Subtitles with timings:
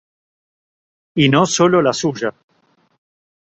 [1.15, 2.33] Y no sólo la suya.